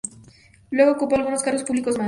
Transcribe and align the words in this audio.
Luego 0.71 0.93
ocupó 0.93 1.15
algunos 1.15 1.43
cargos 1.43 1.63
públicos 1.63 1.93
más. 1.93 1.99